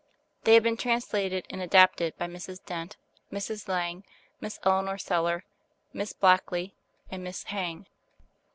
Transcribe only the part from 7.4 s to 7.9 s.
hang.